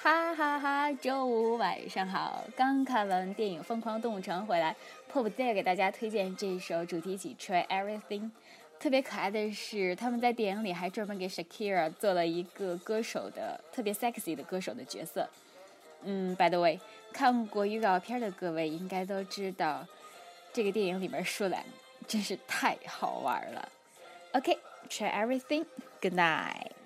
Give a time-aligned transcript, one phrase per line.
[0.00, 0.92] 哈哈哈！
[0.92, 4.74] 周五晚上好，刚看完电影《疯狂动物城》回来，
[5.08, 8.20] 迫不及待给大家推荐这首主题曲《Try Everything》。
[8.78, 15.28] 特别可爱的是，他们在电影里还专门给 Shakira 做了一个歌手的特别 sexy 的歌手的角色。
[16.04, 16.78] 嗯，By the way，
[17.12, 19.84] 看过预告片的各位应该都知道，
[20.52, 21.64] 这个电影里面舒兰
[22.06, 23.68] 真是太好玩了。
[24.30, 26.77] OK，Try Everything，Good night。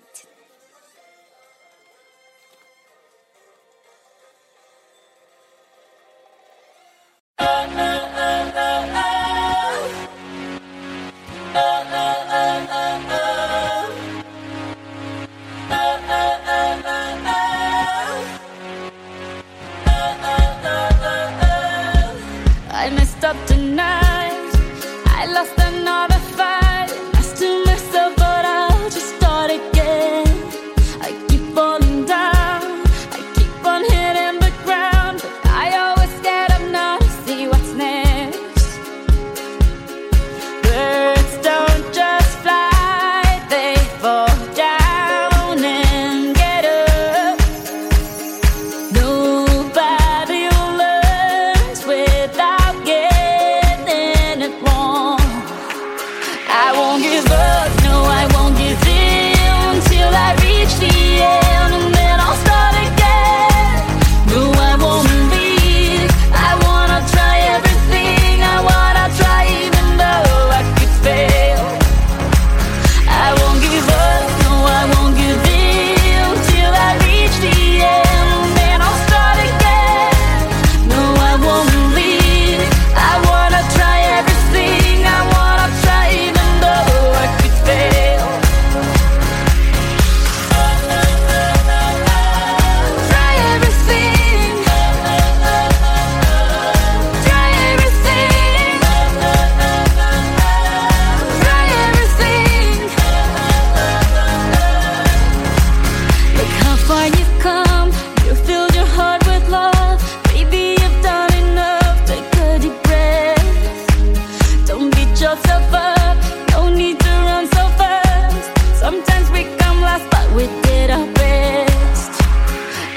[107.01, 107.89] You've come.
[108.25, 109.99] You filled your heart with love.
[110.35, 111.95] You've done enough.
[112.05, 114.67] Take a deep breath.
[114.67, 116.17] Don't beat yourself up.
[116.51, 118.45] No need to run so fast.
[118.79, 122.11] Sometimes we come last, but we did our best.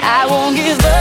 [0.01, 0.96] I won't give up.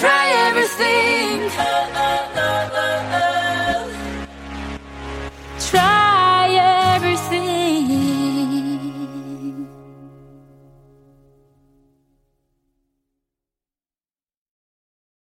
[0.00, 1.85] Try everything.